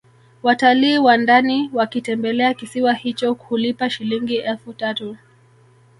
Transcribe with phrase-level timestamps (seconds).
[0.43, 5.17] Watalii wa ndani wakitembelea kisiwa hicho hulipa Shilingi elfu tatu